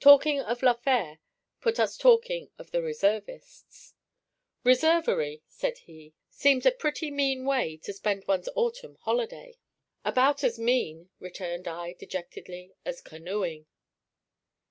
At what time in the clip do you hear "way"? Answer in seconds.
7.44-7.76